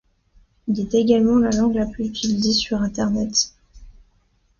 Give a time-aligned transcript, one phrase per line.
[0.67, 3.53] Il est également la langue la plus utilisée sur internet.